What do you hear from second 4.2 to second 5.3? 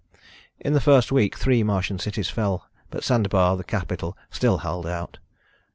still held out.